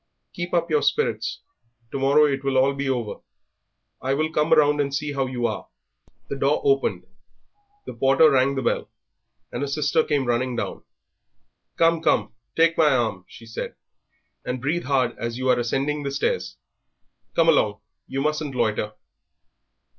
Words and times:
"Keep 0.33 0.51
up 0.55 0.71
your 0.71 0.81
spirits; 0.81 1.41
to 1.91 1.99
morrow 1.99 2.25
it 2.25 2.43
will 2.43 2.73
be 2.73 2.89
all 2.89 3.01
over. 3.11 3.21
I 4.01 4.15
will 4.15 4.31
come 4.33 4.51
round 4.51 4.81
and 4.81 4.91
see 4.91 5.13
how 5.13 5.27
you 5.27 5.45
are." 5.45 5.67
The 6.27 6.37
door 6.37 6.59
opened. 6.63 7.05
The 7.85 7.93
porter 7.93 8.31
rang 8.31 8.55
the 8.55 8.63
bell, 8.63 8.89
and 9.51 9.61
a 9.61 9.67
sister 9.67 10.03
came 10.03 10.25
running 10.25 10.55
down. 10.55 10.81
"Come, 11.77 12.01
come, 12.01 12.33
take 12.55 12.79
my 12.79 12.89
arm," 12.89 13.25
she 13.27 13.45
said, 13.45 13.75
"and 14.43 14.59
breathe 14.59 14.85
hard 14.85 15.15
as 15.19 15.37
you 15.37 15.47
are 15.49 15.59
ascending 15.59 16.01
the 16.01 16.09
stairs. 16.09 16.57
Come 17.35 17.47
along, 17.47 17.81
you 18.07 18.21
mustn't 18.21 18.55
loiter." 18.55 18.93